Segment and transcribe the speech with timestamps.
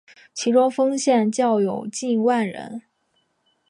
[0.33, 2.81] 其中丰县教友近万人。